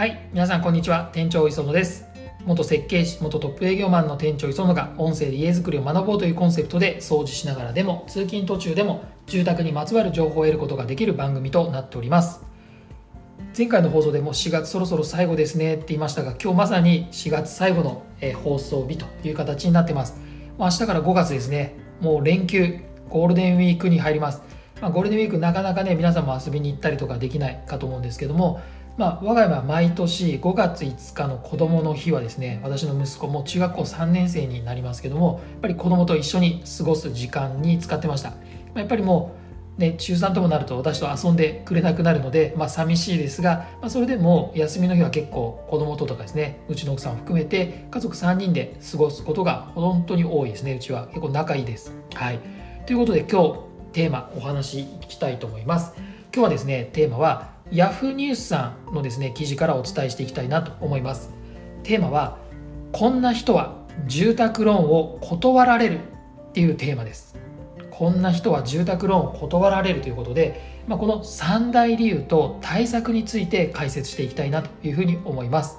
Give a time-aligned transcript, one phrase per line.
[0.00, 1.10] はい皆さんこんにちは。
[1.12, 2.06] 店長磯野です。
[2.46, 12.40] 元設計士元トップ営業マンの店長磯野が音声で家づくりを学ぼうというコンセプトで掃除しながらでも通勤途中でも住宅にまつわる情報を得ることができる番組となっております。
[13.54, 18.02] 前回の放送でも4月そろそろ最後ですねって言いましたが今日まさに4月最後の
[18.42, 20.18] 放送日という形になってます。
[20.58, 21.76] 明日から5月ですね。
[22.00, 22.78] もう連休
[23.10, 24.40] ゴールデンウィークに入ります、
[24.80, 28.62] まあ、ゴールデンウィークなかなかね皆さんも遊びに行ったりとかできないかと思うんですけども
[29.00, 38.34] まあ、我が家は毎年5月5日の子どもの日はですね私の息子も中学校3年生になりますけどもやっぱり子供と一緒に過ごす時間に使ってました。
[38.74, 39.34] まやっぱりも
[39.78, 50.74] うね中3ともなると私と遊んでくれなくなるので、まあ、寂しいですが、まあ、それでも休みの日は結構子供ととかですねうちの奥さんを含めて家族3人で過ごすことが本当に多いですね。
[50.74, 51.06] うちは。
[51.06, 51.94] 結構仲いいです。
[52.12, 52.38] はい。
[52.84, 53.60] ということで今日
[53.94, 55.94] テーマお話しいきたいと思います。
[56.32, 61.30] 今日はですねテーマはヤフーニュースさんのですね記事からお伝えしていきたいなと思います。
[61.84, 62.38] テーマは
[62.92, 67.36] こんな人は住宅ローンを断られるっていうテーマです。
[67.92, 75.78] こんな人は住宅ローンを断られるということで、まあ、この3大理由と対策について解説していきたいなというふうに思います。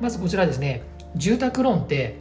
[0.00, 0.82] まずこちらですね。
[1.16, 2.18] 住宅ローンって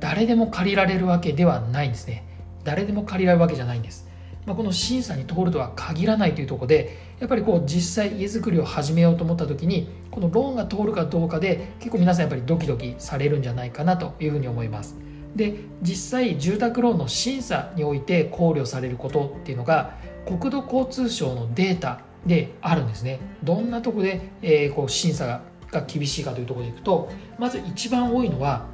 [0.00, 2.24] 誰でも借りられるわけではないんですね。
[2.64, 4.07] 誰でも借りられるわけじゃないんです。
[4.48, 14.96] まあ、この審査に通るとは限らないというところでやっぱりこう実際家づくりを始めようと思った時にこのローンが通るかどうかで結構皆さんやっぱりドキドキされるんじゃないかなというふうに思います。
[15.36, 19.92] で実際住宅ローンの審査において考慮されることっていうのが
[20.24, 23.20] 国土交通省のデータであるんですね。
[23.44, 28.66] どんなとこで、えー、こう審査が厳しいかというところでいくとまず一番多いのは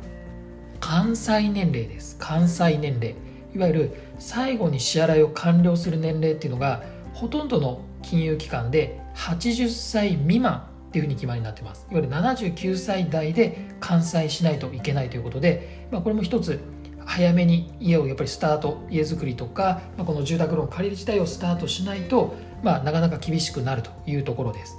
[0.79, 2.17] 関西年齢です。
[2.21, 3.17] 関西年齢。
[3.55, 11.87] いわゆる最後に支払いを完了する年齢っていうのがほとんどの金融機関で80歳未満っていうふうに決まりになってます。
[11.91, 16.61] いわゆる79歳代で完済しないといけないということで、まあ、これも一つ
[17.07, 24.77] 早めに家をやっぱりスタート家づくりとか、まあ、この住宅ローン借りる自体をスタートしないと、まあ、なかなか厳しくなるというところです。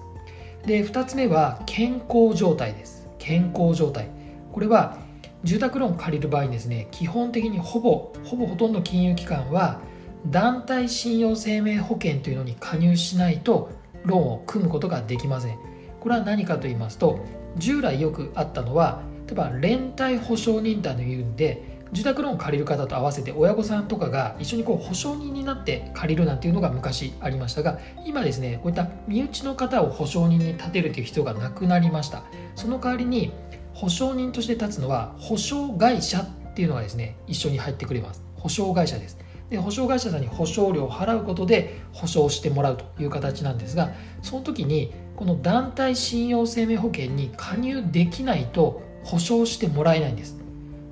[0.66, 3.08] で2つ目は健康状態です。
[3.20, 4.10] 健康状態。
[4.52, 4.98] これは
[5.46, 9.80] 住宅ローン借りる場合にですね基本的にほぼほぼほとんど金融機関は
[10.28, 13.70] 団体信用生命保険というのに加入しないと
[14.06, 15.58] ローンを組むことができません。
[16.00, 17.20] これは何かと言いますと
[17.58, 32.24] 従来よくあったのは例えば連帯保証人というんで住宅ローン借りる方と合わせて親御さんとかが一緒にこう保証人になって借りるなんていうのが昔ありましたが今ですねこういった身内の方を保証人に立てるという必要がなくなりました。
[32.56, 33.32] その代わりに
[33.76, 38.24] 保証人として立つのは保証会社っていうのがですね一緒に入ってくれます。
[38.38, 39.18] 保証会社です。
[39.50, 43.92] で保証会社さんに保証料を払うことで保証してもらうという形なんですが
[44.24, 50.38] その時にこの団体信用生命保険に加入できないと保証してもらえないんです。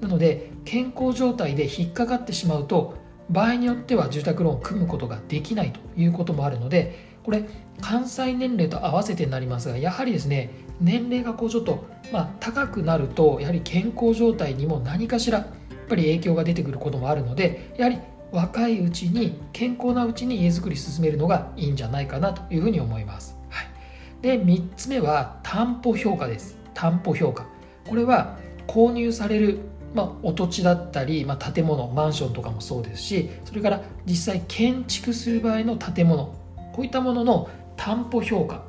[0.01, 2.95] なので健康状態で引っかかってしまうと
[3.29, 7.45] 場合によっては住宅ローンを組むことができないということもあるのでこれ
[7.81, 10.51] 関西年齢と合わせてになりますがやはりですね
[10.81, 15.47] 年齢がこうちょっと、まあ、高くなるとやはり健康状態にも何かしらやっ
[15.87, 17.99] ぱり影響が出てくることもあるのでやはり
[18.31, 23.67] 若いうちに健康なうちに家づくり進めるのがいいんじゃないかなというふうに思います、はい、
[24.21, 26.57] で3つ目は担保評価です。
[26.73, 27.45] 担保評価。
[27.87, 29.59] これは購入される
[29.93, 36.33] まあ、お土地だったり、まあ、建物マンションとかもそうですしそれから実際建築する場合の建物
[36.73, 38.63] こういったものの担保評価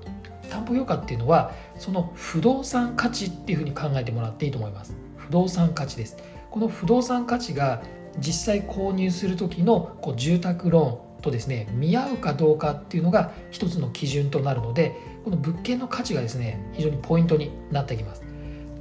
[0.48, 4.96] 担保評価っていうのはその不動産価値っていうふうに考えてもらっていいと思います。
[5.16, 6.16] 不動産価値です。
[6.50, 7.82] この不動産価値が
[8.18, 14.94] 実際購入する時のこう住宅ローンとですね見合うかどうかっていうのが一つの基準となるので
[15.24, 18.22] この物件の価値がですね非常にポイントになってきます。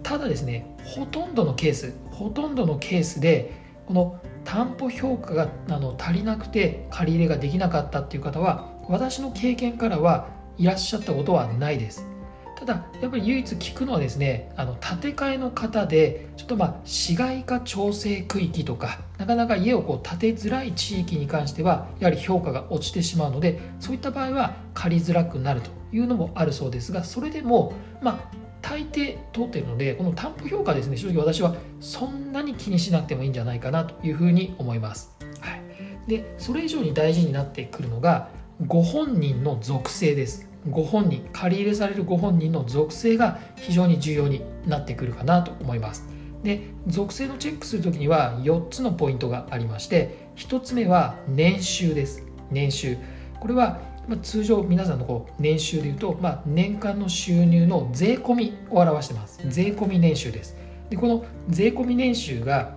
[0.04, 3.54] ただですねほとんどのケースほとんどのケースで
[3.88, 10.28] この担保評価があの足りなくて借り入れができなかったっていう方は私の経験からは
[10.58, 12.08] いらっしゃったことはないです。
[12.56, 35.62] ただやっぱり唯一聞くのはですねあの建て替えの方でちょっとまあ市街化調整区域とかなかなか家をこう建てづらい地域に関してはやはり評価が落ちてしまうのでそういった場合は借りづらくなるというのもあるそうですがそれでもまあ大抵通っているのでこの担保評価ですね正直私はそんなに気にしなくてもいいんじゃないかなというふうに思います、はい、
[36.08, 38.30] でそれ以上に大事になってくるのが
[38.68, 40.48] ご本人の属性です。
[40.70, 46.06] ご本人借り入れされるご本人の属性が非常に重要になってくるかなと思います。
[46.44, 52.24] で属性のチェックするときには4つのポイントがありまして1つ目は年収です。
[52.52, 52.98] 年収。
[53.40, 59.40] これはま、通常皆さんのこう年収でいうと、まあ、年間の収入の税込みを表してます。
[59.48, 60.58] 税込み年収です。
[60.90, 62.76] でこの税込み年収が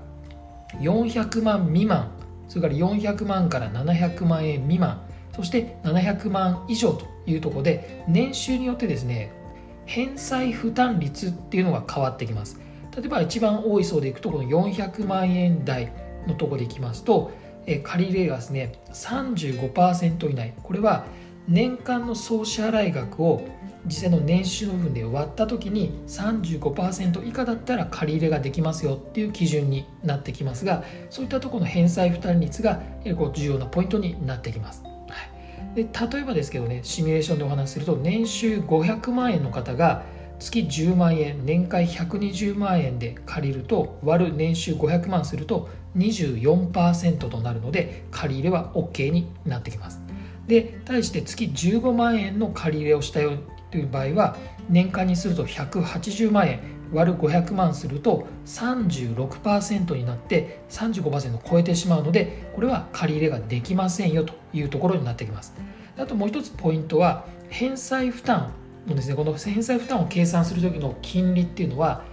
[0.81, 2.11] 400万未満
[2.49, 5.06] それから400万から700万円未満
[5.37, 9.31] そして700万以上というところで年収によってですね
[9.85, 12.59] 返済負担率っていうのが変わってきます
[12.97, 15.93] 例えば一番多い層でいくとこの400万円台
[16.27, 17.31] のところでいきますと
[17.83, 21.05] 借り入れがですね35%以内これは
[21.47, 23.47] 年間の総支払額を
[23.85, 34.96] 実際の年収の部分で割った時に35%以下だったら借り入れができますよっていう基準になってきますがそういったところの返済負担率が重要なポイントになってきます。
[35.77, 40.05] で例えばですけどねシミュレーションでお話しすると年収500万円の方が
[40.39, 50.01] 月10万円年間120万円で借りると割る年収500万すると24%となるので借り入れは OK になってきます。
[50.47, 53.33] で対して月15万円の借り入れをしたよ
[53.71, 54.37] という場合は
[54.71, 56.61] 年間にすると180万円
[56.93, 65.55] 割る500万すると36%になって35%を超えてしまうのでこれは借り入れができませんよというところになってきます。
[65.99, 68.53] あともう一つポイントは返済負担
[68.87, 72.05] のですねこの返済負担を計算する時の金利っていうのは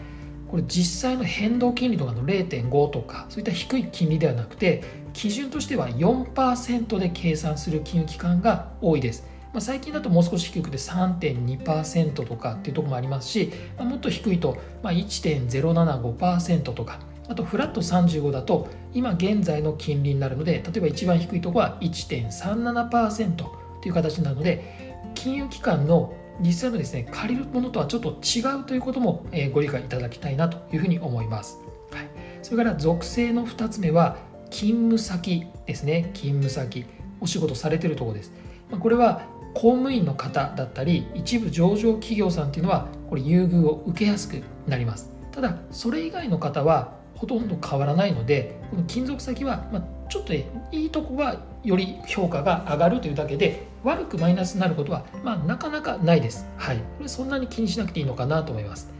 [0.49, 9.27] これ実際の変動金利とかの0.5とかそういった低い金利ではなくて基準としては4%で計算する金融機関が多いです。
[9.53, 23.53] まあ、最近だともう少し低くて3.2%とかっていうところもありますし、まあ、もっと低いと1.075%とかあとフラット35だと今現在の金利になるので例えば一番低いところは1.37%と
[23.85, 31.59] いう形なので金融機関の実際のですね借りるものとはちょっと違うということもご理解いただきたいなというふうに思います、
[31.91, 32.07] はい、
[32.41, 34.17] それから属性の2つ目は
[34.53, 36.11] 勤務先ですね。
[36.13, 36.85] 勤務先。
[37.19, 38.31] お仕事されてるところです。
[38.79, 39.23] これは
[39.53, 45.11] 公務員の方だったり一部上場企業さんっていうのはこれ優遇を受けやすくなります。
[45.31, 58.91] ただそれ以外の方はほとんど変わらないのでこの金属先は、ま、ちょっと、いいとこはより評価が上がるというだけで悪くマイナスになることは、まあ、なかなかないです、はい、これそんなに気にしなくていいのかなと思います。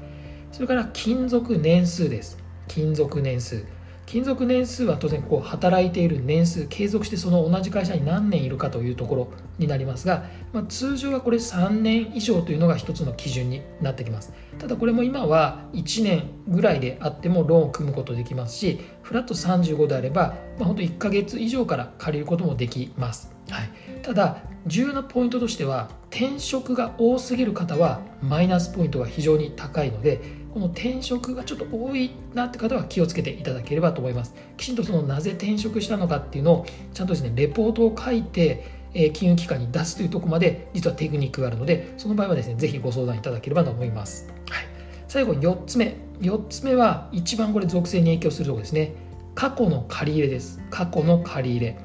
[0.52, 2.38] それから勤続年数です。
[2.68, 3.66] 勤続年数。
[4.06, 9.28] 勤続年数は当然こう働いている年数継続してその同じ会社に何年いるかというところ
[9.58, 14.34] になりますが、まあ、通常はこれ3年以上というのが一つの基準になってきます。
[14.60, 23.70] ただこれも今は1年ぐらいであってもローンを組むことできますしフラット35であれば、まあ、本当1ヶ月以上から借りることもできます、はい、
[24.02, 30.22] ただ重要なポイントとしては転職が多すぎる方はマイナスポイントが非常に高いので
[30.54, 34.36] この転職がちょっと多いなって方は気をつけていただければと思います。
[34.56, 44.66] きちんとそのなぜ転職したのかっていうのをちゃんとですねレポートを書いてえ金融機関に出すというところまで実はテクニックがあるのでその場合はですねぜひご相談いただければと思います、はい、
[45.08, 45.96] 最後4つ目。
[46.22, 48.94] 4つ目は一番これ属性に影響するところですね。
[49.36, 50.62] 過去の借り入れです。
[50.70, 51.78] 過去の借り入れ。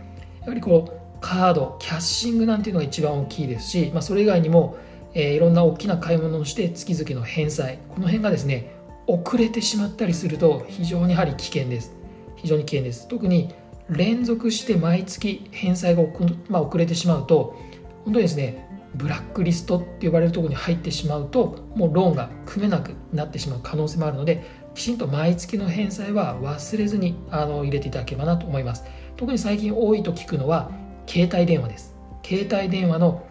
[0.42, 4.76] やはりこうカードキャッシングなんていうのが一番大きいですし、まあ、それ以外にも
[5.18, 7.80] えー、いろんな大きな買い物をして月々の返済。
[7.88, 8.70] この辺がですね
[9.08, 11.92] 遅れてしまったりすると非常にやはり危険です。
[12.36, 13.08] 非常に危険です。
[13.08, 13.52] 特に
[13.90, 16.04] 連続して毎月返済が、
[16.48, 17.56] まあ、遅れてしまうと
[18.04, 24.44] 本当にですねブラックリストって呼ばれるところに入ってしまうともうローンが組めなくなってしまう可能性もあるので
[24.74, 28.84] きちんと毎月の返済は忘れずにあの入れていただければなと思います。
[29.16, 30.70] 特に最近多いと聞くのは
[31.08, 31.96] 携帯電話です。
[32.24, 33.26] 携帯電話の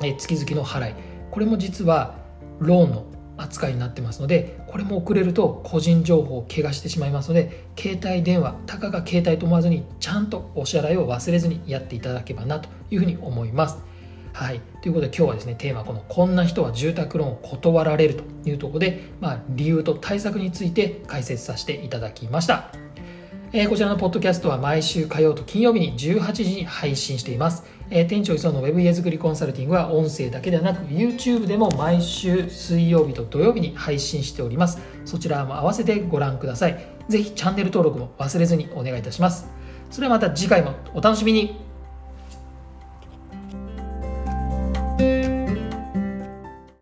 [0.00, 1.05] 月々の払い。
[1.30, 2.14] これも実は
[2.58, 3.06] ローンの
[3.36, 13.78] 扱いになってますのでこれも遅れると個人情報を怪我してしまいますので携帯電話たかが携帯と思わずにちゃんとお支払いを忘れずにやっていただければなというふうに思います。
[14.32, 18.14] はい、ということで今日はですねテーマこの「こんな人は住宅ローンを断られる」
[18.44, 22.70] というところで、まあ、理由と対策について解説させていただきました。
[23.52, 27.64] え、こちらのポッドキャストは毎週火曜と金曜日に18時に配信しています。
[27.90, 34.78] えー、店長磯の Web 家づくりコンサルティングは音声だけではなく YouTube でも毎週水曜日と土曜日に配信しております。
[35.04, 36.96] そちらも併せてご覧ください。
[37.08, 39.48] ぜひチャンネル登録も忘れずにお願いいたします。
[39.90, 41.65] それはまた次回もお楽しみに。